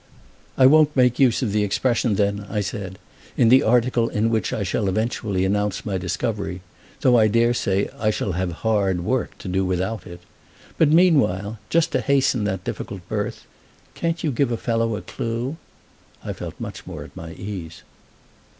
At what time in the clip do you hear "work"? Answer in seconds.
9.05-9.37